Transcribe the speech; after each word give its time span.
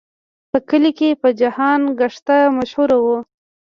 په 0.51 0.57
کلي 0.69 0.91
کې 0.99 1.09
په 1.21 1.29
جهان 1.39 1.81
ګشته 1.99 2.37
مشهور 2.57 2.89
و. 3.03 3.05